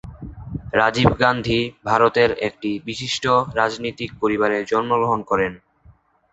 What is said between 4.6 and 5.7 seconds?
জন্মগ্রহণ করেন।